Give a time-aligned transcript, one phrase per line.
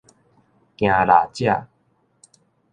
[0.77, 1.67] 行獵者